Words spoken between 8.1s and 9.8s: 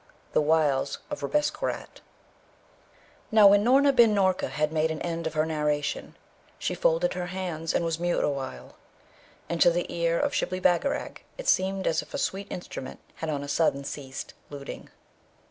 awhile; and to